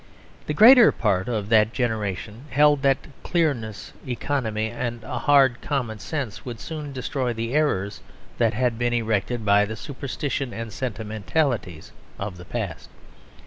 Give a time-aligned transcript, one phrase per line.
[0.47, 6.43] The greater part of that generation held that clearness, economy, and a hard common sense,
[6.43, 8.01] would soon destroy the errors
[8.39, 12.89] that had been erected by the superstitions and sentimentalities of the past.